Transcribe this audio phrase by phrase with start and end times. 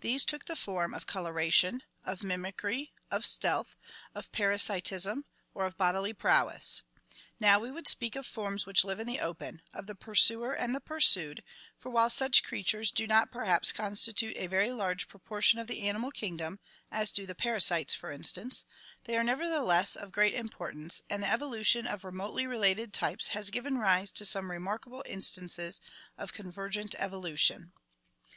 [0.00, 3.76] These took the form of coloration, of mimicry, of stealth,
[4.16, 6.82] of parasitism, or of bodily prowess.
[7.38, 10.74] Now we would speak of forms which live in the open, of the pursuer and
[10.74, 11.44] the pur sued,
[11.78, 16.10] for while such creatures do not perhaps constitute a very large proportion of the animal
[16.10, 16.58] kingdom,
[16.90, 18.64] as do the parasites for instance,
[19.04, 23.50] they are nevertheless of great importance, and the evolu tion of remotely related types has
[23.50, 25.80] given rise to some remarkable instances
[26.18, 27.72] of convergent evolution.